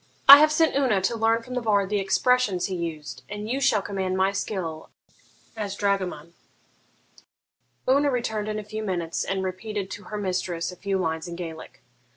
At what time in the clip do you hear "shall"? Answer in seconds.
3.61-3.83